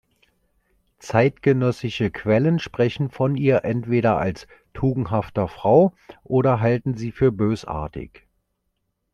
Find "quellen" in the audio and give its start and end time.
2.09-2.57